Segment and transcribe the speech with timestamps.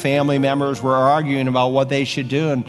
[0.00, 2.50] family members were arguing about what they should do.
[2.50, 2.66] And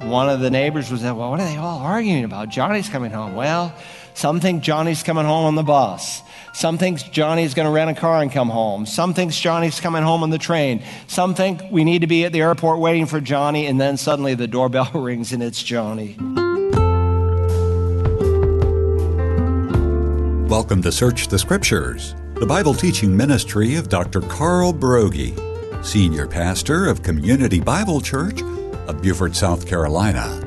[0.00, 2.48] one of the neighbors was like, Well, what are they all arguing about?
[2.48, 3.34] Johnny's coming home.
[3.34, 3.74] Well,
[4.14, 6.22] some think Johnny's coming home on the bus.
[6.52, 8.86] Some think Johnny's going to rent a car and come home.
[8.86, 10.84] Some think Johnny's coming home on the train.
[11.08, 14.34] Some think we need to be at the airport waiting for Johnny, and then suddenly
[14.34, 16.16] the doorbell rings and it's Johnny.
[20.48, 24.20] Welcome to Search the Scriptures, the Bible teaching ministry of Dr.
[24.20, 25.36] Carl Broggi,
[25.84, 28.40] Senior Pastor of Community Bible Church
[28.88, 30.40] of Beaufort, South Carolina.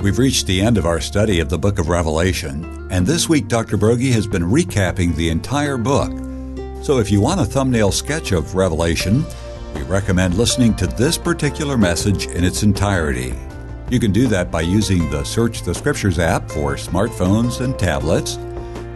[0.00, 3.46] We've reached the end of our study of the book of Revelation, and this week
[3.46, 3.78] Dr.
[3.78, 6.10] Broggi has been recapping the entire book.
[6.84, 9.24] So if you want a thumbnail sketch of Revelation,
[9.74, 13.32] we recommend listening to this particular message in its entirety.
[13.90, 18.36] You can do that by using the Search the Scriptures app for smartphones and tablets,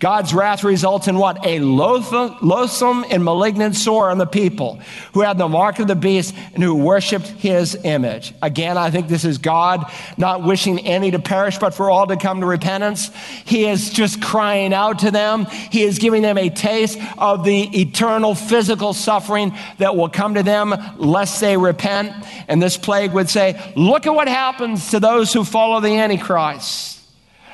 [0.00, 1.44] God's wrath results in what?
[1.46, 4.80] A loathsome and malignant sore on the people
[5.12, 8.32] who had the mark of the beast and who worshiped his image.
[8.40, 9.84] Again, I think this is God
[10.16, 13.10] not wishing any to perish, but for all to come to repentance.
[13.44, 15.44] He is just crying out to them.
[15.44, 20.42] He is giving them a taste of the eternal physical suffering that will come to
[20.42, 22.24] them lest they repent.
[22.48, 26.99] And this plague would say, look at what happens to those who follow the Antichrist.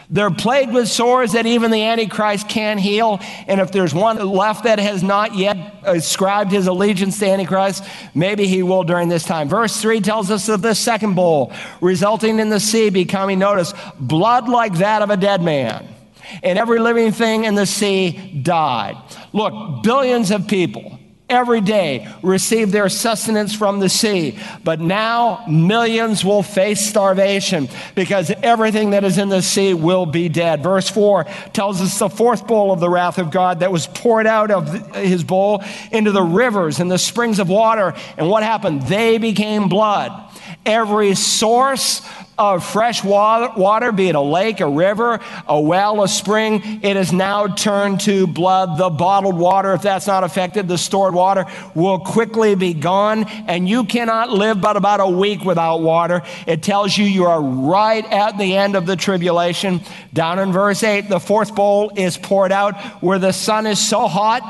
[0.08, 3.18] They're plagued with sores that even the Antichrist can't heal.
[3.48, 8.46] And if there's one left that has not yet ascribed his allegiance to Antichrist, maybe
[8.46, 9.48] he will during this time.
[9.48, 14.48] Verse 3 tells us of the second bowl, resulting in the sea becoming, notice, blood
[14.48, 15.88] like that of a dead man.
[16.42, 18.96] And every living thing in the sea died.
[19.32, 20.95] Look, billions of people
[21.28, 24.38] every day receive their sustenance from the sea.
[24.62, 30.28] But now millions will face starvation because everything that is in the sea will be
[30.28, 30.62] dead.
[30.62, 34.26] Verse 4 tells us the fourth bowl of the wrath of God that was poured
[34.26, 37.94] out of his bowl into the rivers and the springs of water.
[38.16, 38.82] And what happened?
[38.82, 40.12] They became blood.
[40.64, 42.02] Every source
[42.38, 47.12] of fresh water, be it a lake, a river, a well, a spring, it is
[47.12, 48.78] now turned to blood.
[48.78, 53.68] The bottled water, if that's not affected, the stored water will quickly be gone, and
[53.68, 56.22] you cannot live but about a week without water.
[56.46, 59.80] It tells you you are right at the end of the tribulation.
[60.12, 64.06] Down in verse 8, the fourth bowl is poured out where the sun is so
[64.08, 64.42] hot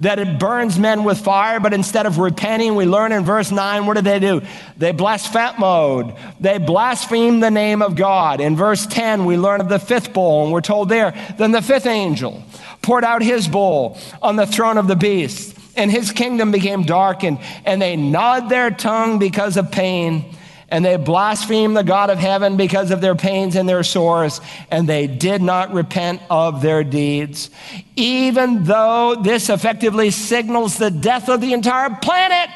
[0.00, 3.86] that it burns men with fire, but instead of repenting, we learn in verse 9,
[3.86, 4.42] what do they do?
[4.76, 6.14] They blaspheme.
[6.40, 8.40] They blaspheme the name of God.
[8.40, 11.62] In verse 10, we learn of the fifth bowl, and we're told there, then the
[11.62, 12.42] fifth angel
[12.82, 17.38] poured out his bowl on the throne of the beast, and his kingdom became darkened,
[17.64, 20.33] and they gnawed their tongue because of pain
[20.68, 24.40] and they blasphemed the God of heaven because of their pains and their sores,
[24.70, 27.50] and they did not repent of their deeds.
[27.96, 32.50] Even though this effectively signals the death of the entire planet,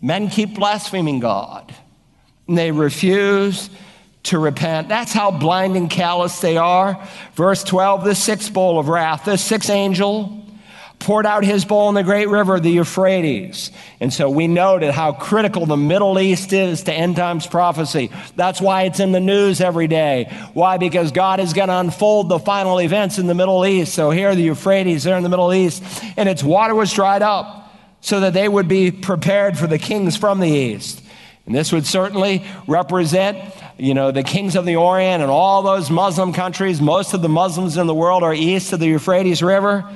[0.00, 1.74] men keep blaspheming God.
[2.46, 3.70] And they refuse
[4.24, 4.88] to repent.
[4.88, 7.02] That's how blind and callous they are.
[7.34, 10.43] Verse 12, the sixth bowl of wrath, the sixth angel
[11.04, 13.70] poured out his bowl in the great river, the Euphrates.
[14.00, 18.10] And so we noted how critical the Middle East is to end times prophecy.
[18.34, 20.32] That's why it's in the news every day.
[20.54, 20.78] Why?
[20.78, 23.94] Because God is going to unfold the final events in the Middle East.
[23.94, 25.82] So here, the Euphrates, they're in the Middle East,
[26.16, 30.16] and its water was dried up so that they would be prepared for the kings
[30.16, 31.02] from the east.
[31.46, 33.38] And this would certainly represent,
[33.78, 36.80] you know, the kings of the Orient and all those Muslim countries.
[36.80, 39.90] Most of the Muslims in the world are east of the Euphrates River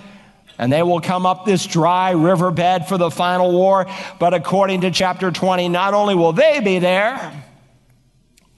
[0.59, 3.87] and they will come up this dry riverbed for the final war.
[4.19, 7.45] But according to chapter 20, not only will they be there,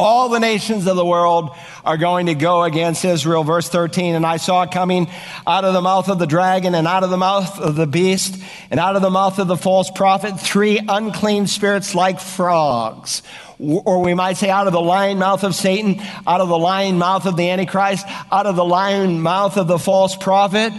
[0.00, 1.50] all the nations of the world
[1.84, 3.44] are going to go against Israel.
[3.44, 5.10] Verse 13, and I saw coming
[5.46, 8.42] out of the mouth of the dragon and out of the mouth of the beast
[8.70, 13.22] and out of the mouth of the false prophet three unclean spirits like frogs.
[13.58, 16.96] Or we might say out of the lion mouth of Satan, out of the lion
[16.96, 20.72] mouth of the Antichrist, out of the lion mouth of the false prophet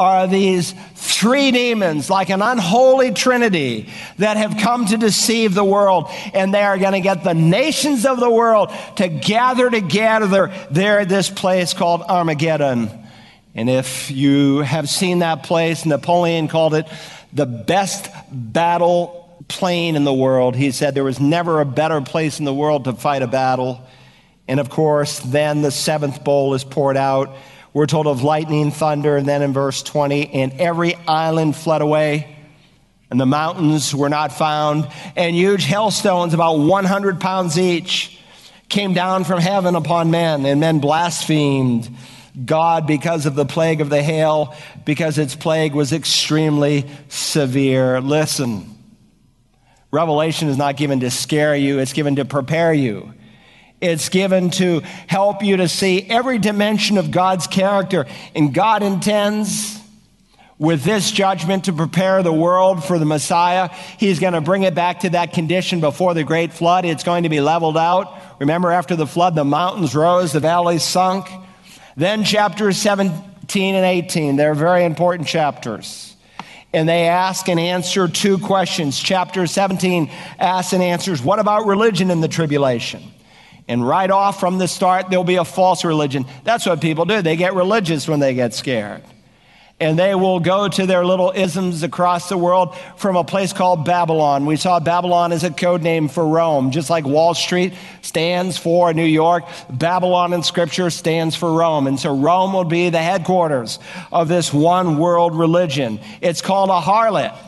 [0.00, 6.06] are these three demons, like an unholy trinity, that have come to deceive the world.
[6.32, 11.00] And they are going to get the nations of the world to gather together there
[11.00, 12.90] at this place called Armageddon.
[13.54, 16.88] And if you have seen that place, Napoleon called it
[17.34, 20.56] the best battle plain in the world.
[20.56, 23.86] He said there was never a better place in the world to fight a battle.
[24.48, 27.36] And of course, then the seventh bowl is poured out
[27.72, 32.36] we're told of lightning, thunder, and then in verse 20, and every island fled away,
[33.10, 38.18] and the mountains were not found, and huge hailstones, about 100 pounds each,
[38.68, 41.88] came down from heaven upon men, and men blasphemed
[42.44, 48.00] God because of the plague of the hail, because its plague was extremely severe.
[48.00, 48.78] Listen,
[49.92, 53.12] Revelation is not given to scare you, it's given to prepare you.
[53.80, 58.06] It's given to help you to see every dimension of God's character.
[58.34, 59.80] And God intends
[60.58, 63.70] with this judgment to prepare the world for the Messiah.
[63.96, 66.84] He's going to bring it back to that condition before the great flood.
[66.84, 68.14] It's going to be leveled out.
[68.38, 71.26] Remember, after the flood, the mountains rose, the valleys sunk.
[71.96, 76.14] Then, chapters 17 and 18, they're very important chapters.
[76.74, 79.00] And they ask and answer two questions.
[79.00, 83.02] Chapter 17 asks and answers, What about religion in the tribulation?
[83.70, 86.26] And right off from the start, there'll be a false religion.
[86.42, 87.22] That's what people do.
[87.22, 89.00] They get religious when they get scared.
[89.78, 93.84] And they will go to their little isms across the world from a place called
[93.84, 94.44] Babylon.
[94.44, 97.72] We saw Babylon as a code name for Rome, just like Wall Street
[98.02, 99.44] stands for New York.
[99.70, 101.86] Babylon in Scripture stands for Rome.
[101.86, 103.78] And so Rome will be the headquarters
[104.10, 106.00] of this one world religion.
[106.20, 107.38] It's called a harlot.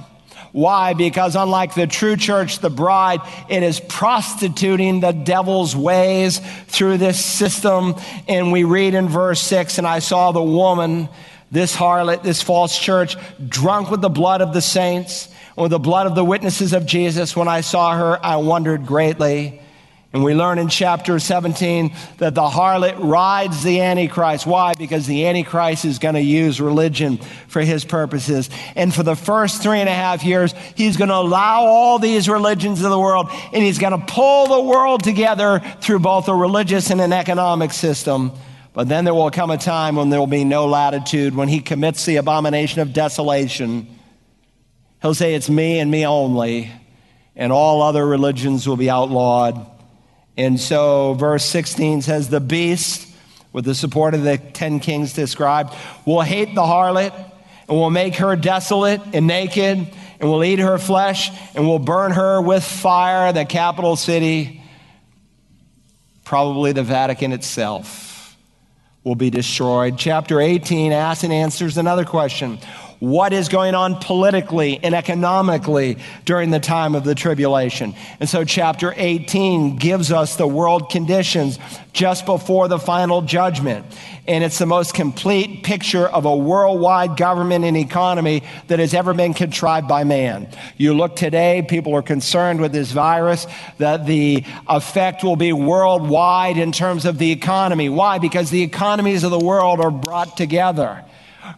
[0.52, 0.92] Why?
[0.92, 7.24] Because unlike the true church, the bride, it is prostituting the devil's ways through this
[7.24, 7.94] system.
[8.28, 11.08] And we read in verse 6 And I saw the woman,
[11.50, 13.16] this harlot, this false church,
[13.48, 17.34] drunk with the blood of the saints, or the blood of the witnesses of Jesus.
[17.34, 19.61] When I saw her, I wondered greatly.
[20.12, 24.46] And we learn in chapter 17 that the harlot rides the Antichrist.
[24.46, 24.74] Why?
[24.74, 27.16] Because the Antichrist is going to use religion
[27.48, 28.50] for his purposes.
[28.76, 32.28] And for the first three and a half years, he's going to allow all these
[32.28, 36.34] religions of the world, and he's going to pull the world together through both a
[36.34, 38.32] religious and an economic system.
[38.74, 41.60] But then there will come a time when there will be no latitude, when he
[41.60, 43.86] commits the abomination of desolation.
[45.00, 46.70] He'll say, It's me and me only,
[47.34, 49.72] and all other religions will be outlawed.
[50.36, 53.08] And so, verse 16 says, The beast,
[53.52, 55.74] with the support of the ten kings described,
[56.06, 57.12] will hate the harlot
[57.68, 59.88] and will make her desolate and naked
[60.20, 64.62] and will eat her flesh and will burn her with fire, the capital city,
[66.24, 68.36] probably the Vatican itself,
[69.04, 69.98] will be destroyed.
[69.98, 72.58] Chapter 18 asks and answers another question
[73.02, 77.96] what is going on politically and economically during the time of the tribulation.
[78.20, 81.58] And so, chapter 18 gives us the world conditions
[81.92, 83.84] just before the final judgment.
[84.28, 89.14] And it's the most complete picture of a worldwide government and economy that has ever
[89.14, 90.46] been contrived by man.
[90.76, 96.56] You look today, people are concerned with this virus, that the effect will be worldwide
[96.56, 97.88] in terms of the economy.
[97.88, 98.18] Why?
[98.18, 101.04] Because the economies of the world are brought together.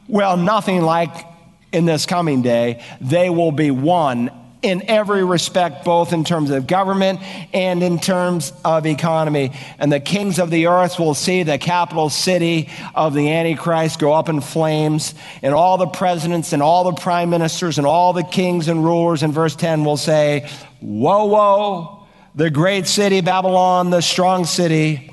[0.09, 1.34] Well, nothing like
[1.75, 4.31] in this coming day, they will be one
[4.63, 7.21] in every respect, both in terms of government
[7.53, 9.53] and in terms of economy.
[9.79, 14.15] And the kings of the earth will see the capital city of the Antichrist go
[14.15, 18.23] up in flames, and all the presidents and all the prime ministers and all the
[18.23, 20.49] kings and rulers in verse 10 will say,
[20.81, 25.13] Woe, woe, the great city Babylon, the strong city,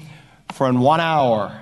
[0.53, 1.57] for in one hour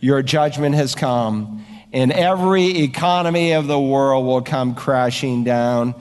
[0.00, 5.94] your judgment has come and every economy of the world will come crashing down.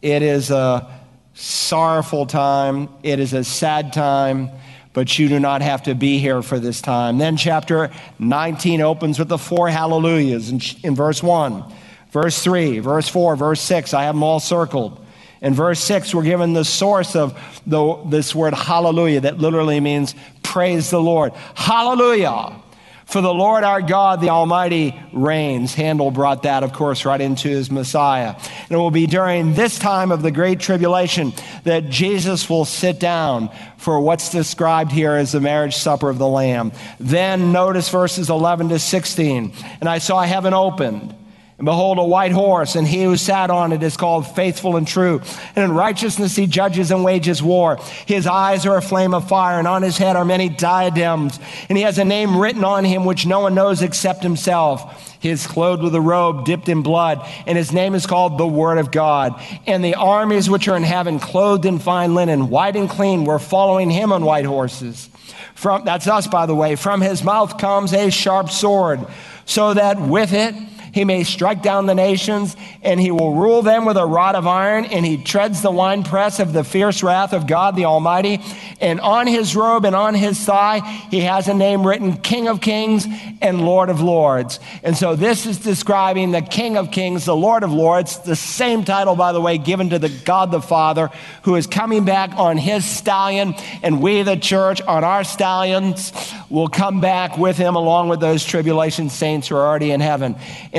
[0.00, 0.90] It is a
[1.34, 4.50] sorrowful time, it is a sad time,
[4.94, 7.18] but you do not have to be here for this time.
[7.18, 11.64] Then, chapter 19 opens with the four hallelujahs in, in verse 1,
[12.10, 13.92] verse 3, verse 4, verse 6.
[13.92, 15.04] I have them all circled.
[15.42, 20.14] In verse 6, we're given the source of the, this word hallelujah that literally means
[20.42, 21.34] praise the Lord.
[21.54, 22.62] Hallelujah.
[23.08, 25.74] For the Lord our God, the Almighty, reigns.
[25.74, 28.34] Handel brought that, of course, right into his Messiah.
[28.36, 31.32] And it will be during this time of the Great Tribulation
[31.64, 33.48] that Jesus will sit down
[33.78, 36.70] for what's described here as the marriage supper of the Lamb.
[37.00, 39.54] Then notice verses 11 to 16.
[39.80, 41.14] And I saw heaven opened
[41.58, 44.86] and behold, a white horse, and he who sat on it is called faithful and
[44.86, 45.20] true.
[45.56, 47.80] And in righteousness he judges and wages war.
[48.06, 51.40] His eyes are a flame of fire, and on his head are many diadems.
[51.68, 55.16] And he has a name written on him which no one knows except himself.
[55.20, 58.46] He is clothed with a robe dipped in blood, and his name is called the
[58.46, 59.34] Word of God.
[59.66, 63.40] And the armies which are in heaven, clothed in fine linen, white and clean, were
[63.40, 65.10] following him on white horses.
[65.56, 66.76] From, that's us, by the way.
[66.76, 69.04] From his mouth comes a sharp sword,
[69.44, 70.54] so that with it,
[70.92, 74.46] he may strike down the nations, and he will rule them with a rod of
[74.46, 78.40] iron, and he treads the winepress of the fierce wrath of God the Almighty.
[78.80, 80.80] And on his robe and on his thigh,
[81.10, 83.06] he has a name written King of Kings
[83.40, 84.60] and Lord of Lords.
[84.82, 88.84] And so this is describing the King of Kings, the Lord of Lords, the same
[88.84, 91.10] title, by the way, given to the God the Father,
[91.42, 96.12] who is coming back on his stallion, and we, the church, on our stallions,
[96.50, 100.36] will come back with him along with those tribulation saints who are already in heaven.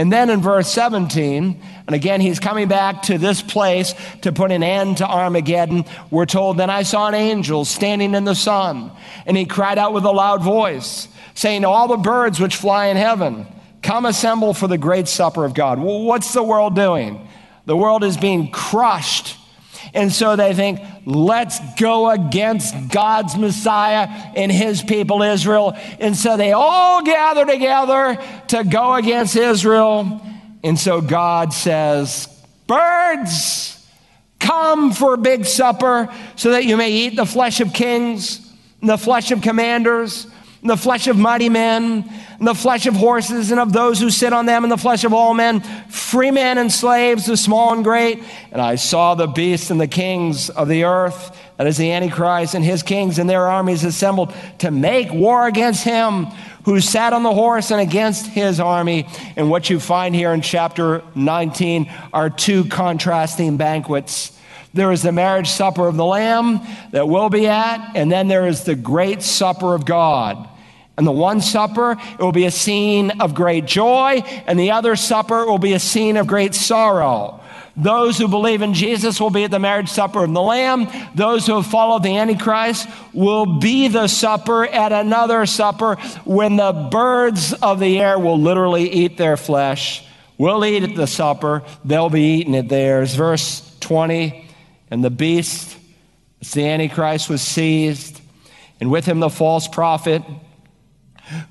[0.09, 4.51] And then in verse 17, and again, he's coming back to this place to put
[4.51, 5.85] an end to Armageddon.
[6.09, 8.91] We're told, Then I saw an angel standing in the sun,
[9.27, 12.97] and he cried out with a loud voice, saying, All the birds which fly in
[12.97, 13.45] heaven,
[13.83, 15.77] come assemble for the great supper of God.
[15.77, 17.27] Well, what's the world doing?
[17.67, 19.37] The world is being crushed.
[19.93, 25.75] And so they think, let's go against God's Messiah and his people Israel.
[25.99, 30.21] And so they all gather together to go against Israel.
[30.63, 32.27] And so God says,
[32.67, 33.75] Birds,
[34.39, 38.97] come for a big supper so that you may eat the flesh of kings, the
[38.97, 40.27] flesh of commanders,
[40.63, 42.03] the flesh of mighty men,
[42.37, 45.03] and the flesh of horses and of those who sit on them, and the flesh
[45.03, 48.23] of all men, free men and slaves, the small and great.
[48.51, 52.55] And I saw the beasts and the kings of the earth, that is the Antichrist,
[52.55, 56.27] and his kings and their armies assembled to make war against him
[56.65, 59.07] who sat on the horse and against his army.
[59.35, 64.37] And what you find here in chapter 19 are two contrasting banquets.
[64.73, 66.61] There is the marriage supper of the Lamb
[66.91, 70.47] that we'll be at, and then there is the great supper of God.
[70.97, 74.95] And the one supper, it will be a scene of great joy, and the other
[74.95, 77.39] supper will be a scene of great sorrow.
[77.75, 80.89] Those who believe in Jesus will be at the marriage supper of the Lamb.
[81.15, 85.95] Those who have followed the Antichrist will be the supper at another supper
[86.25, 90.05] when the birds of the air will literally eat their flesh.
[90.37, 93.15] We'll eat at the supper, they'll be eating at theirs.
[93.15, 94.48] Verse 20
[94.91, 95.77] And the beast,
[96.53, 98.21] the Antichrist, was seized,
[98.79, 100.23] and with him the false prophet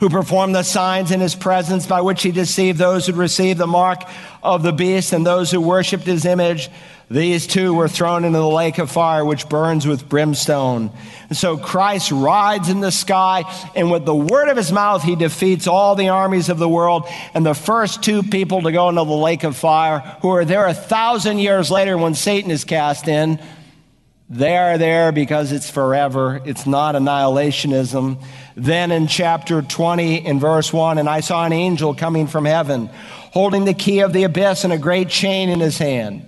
[0.00, 3.66] who performed the signs in his presence by which he deceived those who received the
[3.66, 4.02] mark
[4.42, 6.70] of the beast and those who worshiped his image.
[7.10, 10.90] These two were thrown into the lake of fire, which burns with brimstone.
[11.30, 13.44] And so Christ rides in the sky,
[13.74, 17.08] and with the word of his mouth, he defeats all the armies of the world.
[17.32, 20.66] And the first two people to go into the lake of fire, who are there
[20.66, 23.40] a thousand years later when Satan is cast in,
[24.30, 26.40] they are there because it's forever.
[26.44, 28.22] It's not annihilationism.
[28.56, 32.90] Then in chapter 20, in verse 1, and I saw an angel coming from heaven,
[33.32, 36.24] holding the key of the abyss and a great chain in his hand.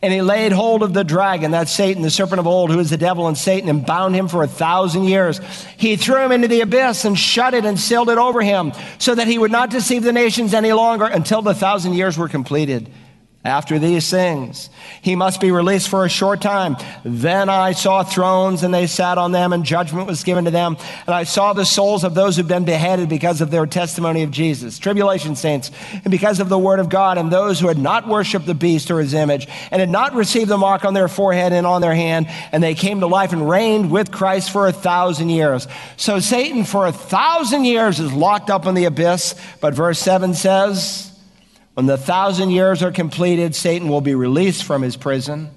[0.00, 2.90] And he laid hold of the dragon, that's Satan, the serpent of old, who is
[2.90, 5.40] the devil and Satan, and bound him for a thousand years.
[5.76, 9.14] He threw him into the abyss and shut it and sealed it over him, so
[9.14, 12.90] that he would not deceive the nations any longer until the thousand years were completed.
[13.44, 14.70] After these things,
[15.02, 16.78] he must be released for a short time.
[17.04, 20.78] Then I saw thrones and they sat on them and judgment was given to them.
[21.06, 24.30] And I saw the souls of those who've been beheaded because of their testimony of
[24.30, 28.08] Jesus, tribulation saints, and because of the word of God and those who had not
[28.08, 31.52] worshiped the beast or his image and had not received the mark on their forehead
[31.52, 32.28] and on their hand.
[32.50, 35.68] And they came to life and reigned with Christ for a thousand years.
[35.98, 39.34] So Satan for a thousand years is locked up in the abyss.
[39.60, 41.10] But verse seven says,
[41.74, 45.50] when the thousand years are completed, Satan will be released from his prison.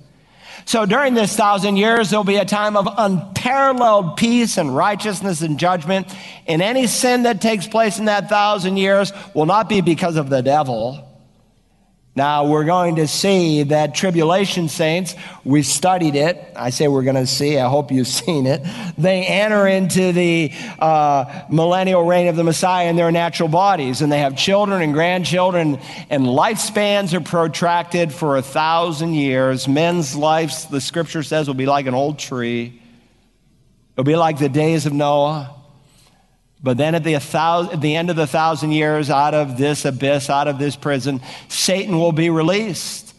[0.66, 5.58] So during this thousand years, there'll be a time of unparalleled peace and righteousness and
[5.58, 6.14] judgment.
[6.46, 10.30] And any sin that takes place in that thousand years will not be because of
[10.30, 11.07] the devil.
[12.18, 16.52] Now, we're going to see that tribulation saints, we studied it.
[16.56, 18.64] I say we're going to see, I hope you've seen it.
[18.98, 24.12] They enter into the uh, millennial reign of the Messiah in their natural bodies, and
[24.12, 29.68] they have children and grandchildren, and lifespans are protracted for a thousand years.
[29.68, 32.82] Men's lives, the scripture says, will be like an old tree,
[33.94, 35.57] it'll be like the days of Noah.
[36.62, 40.30] But then at the, at the end of the thousand years, out of this abyss,
[40.30, 43.13] out of this prison, Satan will be released.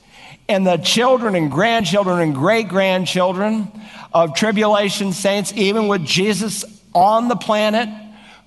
[0.48, 3.70] And the children and grandchildren and great grandchildren
[4.12, 7.88] of tribulation saints, even with Jesus on the planet,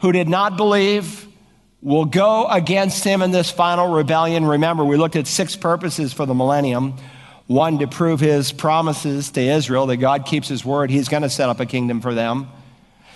[0.01, 1.27] who did not believe,
[1.81, 4.45] will go against him in this final rebellion.
[4.45, 6.95] Remember, we looked at six purposes for the millennium.
[7.47, 11.29] One, to prove his promises to Israel that God keeps his word, he's going to
[11.29, 12.47] set up a kingdom for them.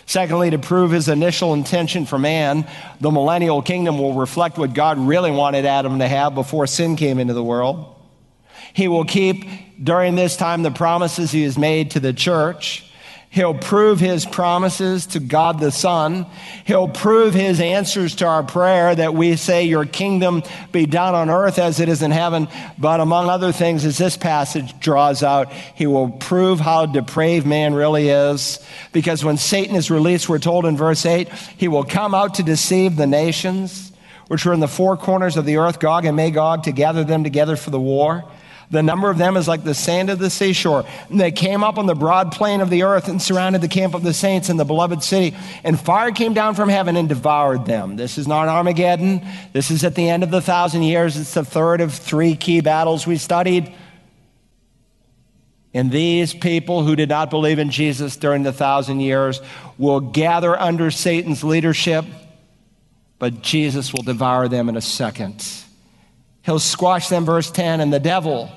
[0.05, 2.67] Secondly, to prove his initial intention for man,
[3.01, 7.19] the millennial kingdom will reflect what God really wanted Adam to have before sin came
[7.19, 7.95] into the world.
[8.73, 12.91] He will keep during this time the promises he has made to the church.
[13.29, 16.25] He'll prove his promises to God the Son.
[16.63, 21.29] He'll prove his answers to our prayer that we say, Your kingdom be done on
[21.29, 22.47] earth as it is in heaven.
[22.77, 27.73] But among other things, as this passage draws out, he will prove how depraved man
[27.73, 28.65] really is.
[28.93, 32.43] Because when Satan is released, we're told in verse 8, he will come out to
[32.43, 33.91] deceive the nations,
[34.27, 37.25] which are in the four corners of the earth, Gog and Magog, to gather them
[37.25, 38.23] together for the war.
[38.71, 40.85] The number of them is like the sand of the seashore.
[41.09, 43.93] And they came up on the broad plain of the earth and surrounded the camp
[43.93, 45.37] of the saints in the beloved city.
[45.63, 47.95] And fire came down from heaven and devoured them.
[47.95, 49.21] This is not Armageddon.
[49.53, 51.15] This is at the end of the thousand years.
[51.17, 53.73] It's the third of three key battles we studied.
[55.73, 59.41] And these people who did not believe in Jesus during the thousand years
[59.77, 62.05] will gather under Satan's leadership,
[63.19, 65.64] but Jesus will devour them in a second.
[66.45, 68.51] He'll squash them, verse 10, and the devil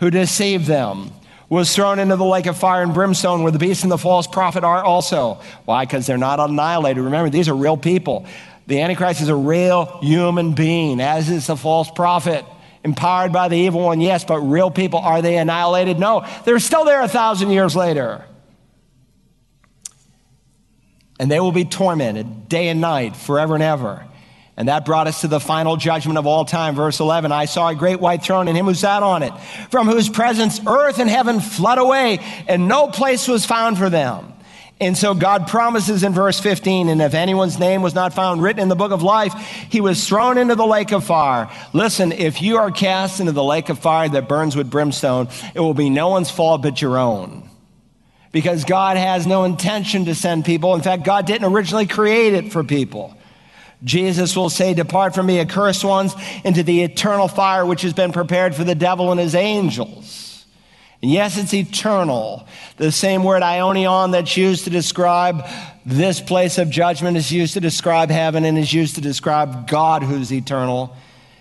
[0.00, 1.12] who deceived them
[1.48, 4.26] was thrown into the lake of fire and brimstone where the beast and the false
[4.26, 5.40] prophet are also.
[5.64, 5.84] Why?
[5.84, 7.02] Because they're not annihilated.
[7.02, 8.26] Remember, these are real people.
[8.66, 12.44] The Antichrist is a real human being, as is the false prophet.
[12.82, 15.98] Empowered by the evil one, yes, but real people, are they annihilated?
[15.98, 16.26] No.
[16.44, 18.24] They're still there a thousand years later.
[21.18, 24.06] And they will be tormented day and night, forever and ever.
[24.60, 26.74] And that brought us to the final judgment of all time.
[26.74, 29.32] Verse 11 I saw a great white throne and him who sat on it,
[29.70, 34.34] from whose presence earth and heaven fled away, and no place was found for them.
[34.78, 38.60] And so God promises in verse 15, and if anyone's name was not found written
[38.60, 39.32] in the book of life,
[39.70, 41.50] he was thrown into the lake of fire.
[41.72, 45.60] Listen, if you are cast into the lake of fire that burns with brimstone, it
[45.60, 47.48] will be no one's fault but your own.
[48.30, 50.74] Because God has no intention to send people.
[50.74, 53.16] In fact, God didn't originally create it for people.
[53.82, 56.14] Jesus will say, Depart from me, accursed ones,
[56.44, 60.44] into the eternal fire which has been prepared for the devil and his angels.
[61.02, 62.46] And yes, it's eternal.
[62.76, 65.46] The same word aionion that's used to describe
[65.86, 70.02] this place of judgment is used to describe heaven and is used to describe God
[70.02, 70.94] who's eternal.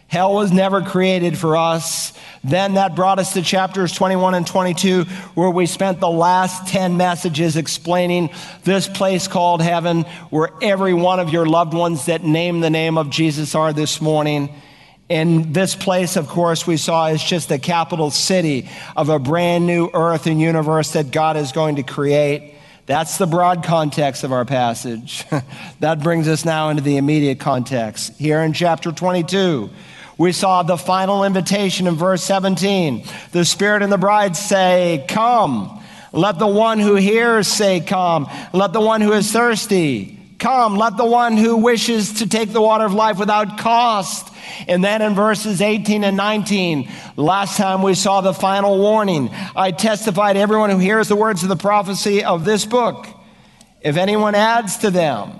[0.09, 2.13] Hell was never created for us.
[2.43, 5.03] Then that brought us to chapters 21 and 22,
[5.35, 8.31] where we spent the last 10 messages explaining
[8.63, 12.97] this place called heaven, where every one of your loved ones that name the name
[12.97, 14.49] of Jesus are this morning.
[15.11, 19.67] And this place, of course, we saw is just the capital city of a brand
[19.67, 22.55] new earth and universe that God is going to create.
[22.87, 25.23] That's the broad context of our passage.
[25.81, 28.17] that brings us now into the immediate context.
[28.17, 29.69] Here in chapter 22,
[30.19, 33.03] we saw the final invitation in verse 17.
[33.31, 35.83] The Spirit and the bride say, Come.
[36.11, 38.29] Let the one who hears say, Come.
[38.53, 40.77] Let the one who is thirsty come.
[40.77, 44.33] Let the one who wishes to take the water of life without cost.
[44.67, 49.29] And then in verses 18 and 19, last time we saw the final warning.
[49.55, 53.07] I testify to everyone who hears the words of the prophecy of this book.
[53.81, 55.39] If anyone adds to them,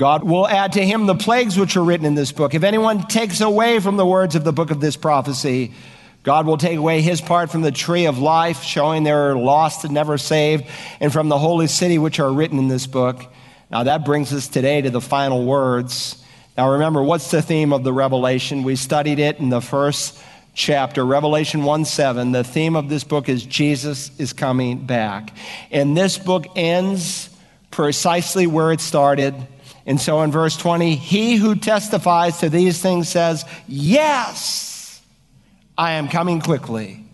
[0.00, 2.54] God will add to him the plagues which are written in this book.
[2.54, 5.74] If anyone takes away from the words of the book of this prophecy,
[6.22, 9.92] God will take away his part from the tree of life, showing they're lost and
[9.92, 10.64] never saved,
[11.00, 13.22] and from the holy city which are written in this book.
[13.70, 16.24] Now that brings us today to the final words.
[16.56, 18.62] Now remember, what's the theme of the Revelation?
[18.62, 20.18] We studied it in the first
[20.54, 22.32] chapter, Revelation 1 7.
[22.32, 25.36] The theme of this book is Jesus is coming back.
[25.70, 27.28] And this book ends
[27.70, 29.34] precisely where it started
[29.86, 35.00] and so in verse 20, he who testifies to these things says, Yes,
[35.76, 37.04] I am coming quickly.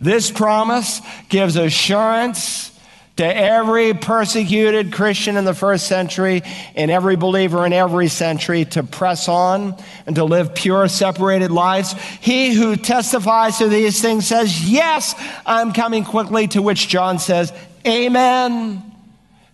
[0.00, 2.70] This promise gives assurance
[3.16, 6.42] to every persecuted Christian in the first century
[6.74, 11.92] and every believer in every century to press on and to live pure, separated lives.
[12.20, 15.14] He who testifies to these things says, Yes,
[15.46, 17.52] I'm coming quickly, to which John says,
[17.86, 18.82] Amen.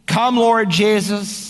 [0.07, 1.50] Come, Lord Jesus.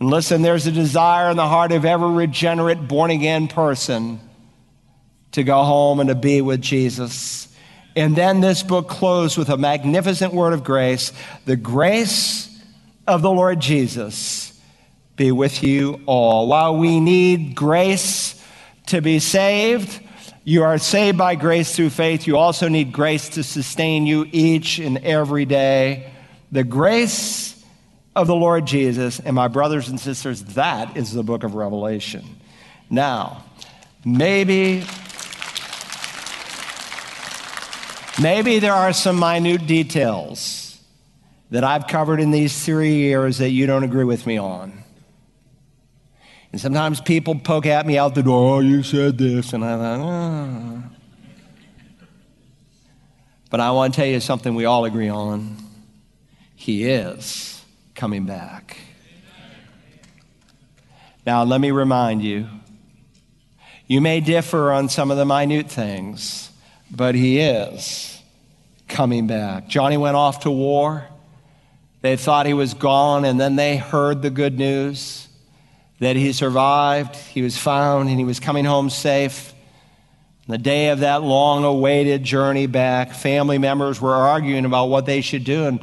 [0.00, 4.18] And listen, there's a desire in the heart of every regenerate, born again person
[5.32, 7.48] to go home and to be with Jesus.
[7.94, 11.12] And then this book closed with a magnificent word of grace
[11.44, 12.48] the grace
[13.06, 14.58] of the Lord Jesus
[15.16, 16.48] be with you all.
[16.48, 18.42] While we need grace
[18.86, 20.00] to be saved,
[20.44, 22.26] you are saved by grace through faith.
[22.26, 26.10] You also need grace to sustain you each and every day.
[26.50, 27.49] The grace
[28.14, 29.20] of the Lord Jesus.
[29.20, 32.24] And my brothers and sisters, that is the book of Revelation.
[32.88, 33.44] Now,
[34.04, 34.84] maybe.
[38.20, 40.78] Maybe there are some minute details
[41.50, 44.84] that I've covered in these three years that you don't agree with me on.
[46.52, 49.76] And sometimes people poke at me out the door, oh, you said this, and I
[49.76, 50.82] thought, oh.
[53.50, 55.56] But I want to tell you something we all agree on.
[56.54, 57.59] He is
[57.94, 58.78] coming back.
[61.26, 62.48] Now, let me remind you
[63.86, 66.50] you may differ on some of the minute things,
[66.90, 68.22] but he is
[68.88, 69.68] coming back.
[69.68, 71.06] Johnny went off to war.
[72.00, 75.28] They thought he was gone, and then they heard the good news
[75.98, 79.52] that he survived, he was found, and he was coming home safe.
[80.48, 85.20] The day of that long awaited journey back, family members were arguing about what they
[85.20, 85.66] should do.
[85.66, 85.80] And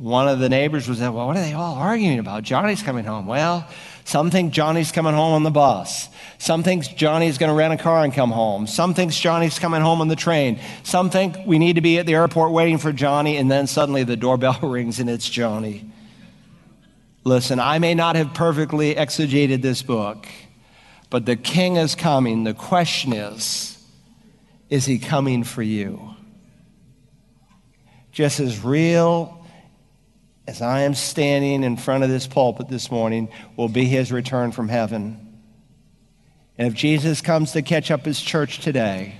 [0.00, 2.42] one of the neighbors was like, Well, what are they all arguing about?
[2.42, 3.26] Johnny's coming home.
[3.26, 3.68] Well,
[4.04, 6.08] some think Johnny's coming home on the bus.
[6.38, 8.66] Some think Johnny's going to rent a car and come home.
[8.66, 10.58] Some think Johnny's coming home on the train.
[10.84, 14.02] Some think we need to be at the airport waiting for Johnny, and then suddenly
[14.02, 15.92] the doorbell rings and it's Johnny.
[17.22, 20.26] Listen, I may not have perfectly exegeted this book,
[21.10, 22.44] but the king is coming.
[22.44, 23.76] The question is,
[24.70, 26.14] is he coming for you?
[28.12, 29.39] Just as real
[30.50, 34.50] as I am standing in front of this pulpit this morning, will be his return
[34.50, 35.38] from heaven.
[36.58, 39.14] And if Jesus comes to catch up his church today,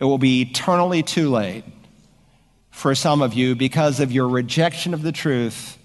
[0.00, 1.62] it will be eternally too late
[2.72, 5.78] for some of you because of your rejection of the truth.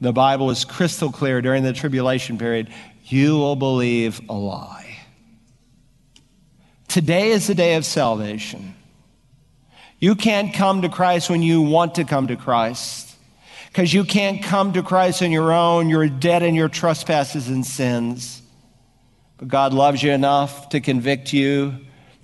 [0.00, 2.72] The Bible is crystal clear during the tribulation period.
[3.06, 4.96] You will believe a lie.
[6.86, 8.76] Today is the day of salvation.
[9.98, 13.08] You can't come to Christ when you want to come to Christ
[13.72, 15.88] because you can't come to Christ on your own.
[15.88, 18.42] You're dead in your trespasses and sins.
[19.38, 21.76] But God loves you enough to convict you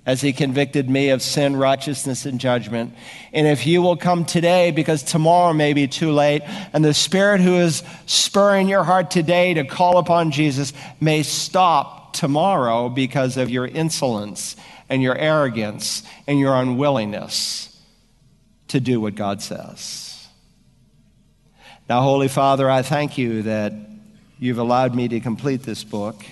[0.05, 2.93] as he convicted me of sin, righteousness, and judgment.
[3.33, 7.41] And if you will come today, because tomorrow may be too late, and the Spirit
[7.41, 13.49] who is spurring your heart today to call upon Jesus may stop tomorrow because of
[13.49, 14.55] your insolence
[14.89, 17.77] and your arrogance and your unwillingness
[18.69, 20.06] to do what God says.
[21.89, 23.71] Now, Holy Father, I thank you that
[24.39, 26.25] you've allowed me to complete this book.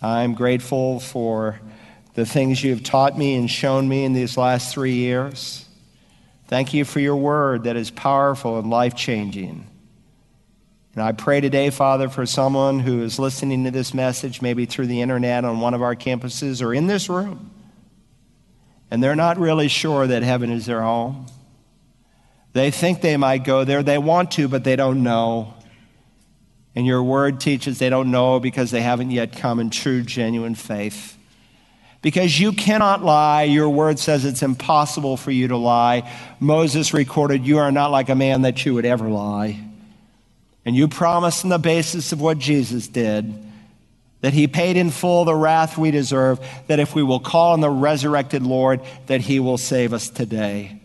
[0.00, 1.60] I'm grateful for
[2.14, 5.66] the things you've taught me and shown me in these last three years.
[6.46, 9.66] Thank you for your word that is powerful and life changing.
[10.94, 14.86] And I pray today, Father, for someone who is listening to this message, maybe through
[14.86, 17.50] the internet on one of our campuses or in this room,
[18.88, 21.26] and they're not really sure that heaven is their home.
[22.52, 23.82] They think they might go there.
[23.82, 25.54] They want to, but they don't know.
[26.74, 30.54] And your word teaches they don't know because they haven't yet come in true, genuine
[30.54, 31.16] faith
[32.02, 33.44] because you cannot lie.
[33.44, 36.12] Your word says it's impossible for you to lie.
[36.40, 39.58] Moses recorded, You are not like a man that you would ever lie.
[40.64, 43.46] And you promise on the basis of what Jesus did
[44.20, 46.38] that he paid in full the wrath we deserve,
[46.68, 50.80] that if we will call on the resurrected Lord, that he will save us today.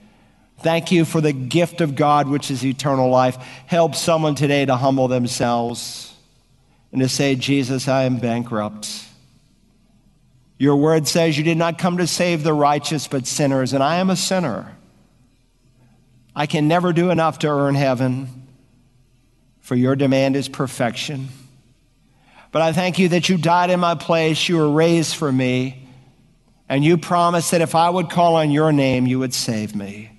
[0.60, 3.36] Thank you for the gift of God, which is eternal life.
[3.68, 6.16] Help someone today to humble themselves
[6.92, 9.04] and to say, Jesus, I am bankrupt.
[10.58, 13.98] Your word says you did not come to save the righteous, but sinners, and I
[13.98, 14.76] am a sinner.
[16.36, 18.48] I can never do enough to earn heaven,
[19.60, 21.30] for your demand is perfection.
[22.52, 25.88] But I thank you that you died in my place, you were raised for me,
[26.68, 30.17] and you promised that if I would call on your name, you would save me.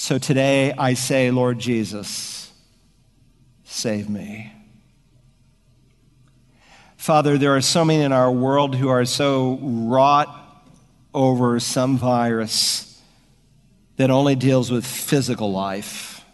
[0.00, 2.50] So today I say, Lord Jesus,
[3.64, 4.50] save me.
[6.96, 10.34] Father, there are so many in our world who are so wrought
[11.12, 12.98] over some virus
[13.98, 16.24] that only deals with physical life.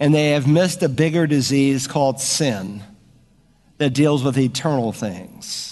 [0.00, 2.82] And they have missed a bigger disease called sin
[3.76, 5.71] that deals with eternal things.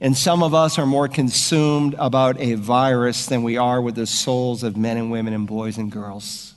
[0.00, 4.06] And some of us are more consumed about a virus than we are with the
[4.06, 6.54] souls of men and women and boys and girls.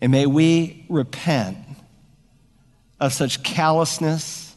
[0.00, 1.58] And may we repent
[2.98, 4.54] of such callousness,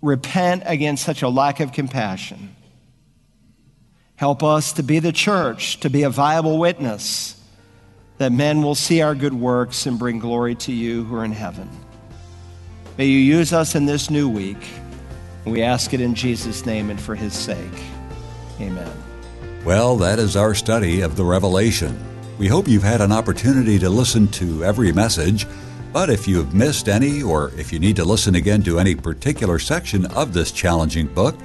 [0.00, 2.54] repent against such a lack of compassion.
[4.14, 7.40] Help us to be the church, to be a viable witness,
[8.18, 11.32] that men will see our good works and bring glory to you who are in
[11.32, 11.68] heaven.
[13.00, 14.62] May you use us in this new week.
[15.46, 17.82] We ask it in Jesus' name and for his sake.
[18.60, 18.92] Amen.
[19.64, 21.98] Well, that is our study of the Revelation.
[22.36, 25.46] We hope you've had an opportunity to listen to every message,
[25.94, 29.58] but if you've missed any or if you need to listen again to any particular
[29.58, 31.36] section of this challenging book,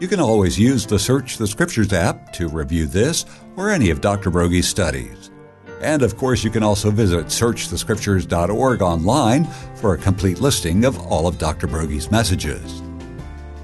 [0.00, 3.24] you can always use the Search the Scriptures app to review this
[3.56, 4.30] or any of Dr.
[4.30, 5.30] Broggi's studies.
[5.80, 9.44] And of course, you can also visit searchthescriptures.org online
[9.76, 11.66] for a complete listing of all of Dr.
[11.66, 12.82] Broggi's messages.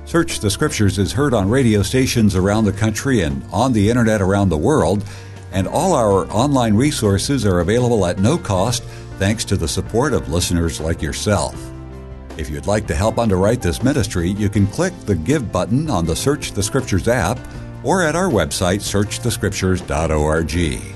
[0.05, 4.21] Search the Scriptures is heard on radio stations around the country and on the internet
[4.21, 5.03] around the world
[5.55, 8.83] and all our online resources are available at no cost
[9.19, 11.55] thanks to the support of listeners like yourself.
[12.37, 16.05] If you'd like to help underwrite this ministry, you can click the Give button on
[16.05, 17.39] the Search the Scriptures app
[17.85, 20.94] or at our website, searchthescriptures.org.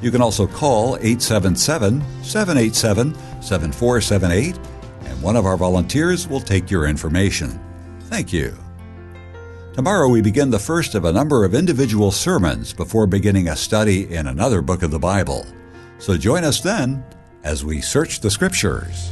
[0.00, 4.58] You can also call 877 787 7478,
[5.04, 7.60] and one of our volunteers will take your information.
[8.04, 8.56] Thank you.
[9.74, 14.12] Tomorrow we begin the first of a number of individual sermons before beginning a study
[14.12, 15.46] in another book of the Bible.
[15.98, 17.04] So join us then
[17.44, 19.10] as we search the Scriptures.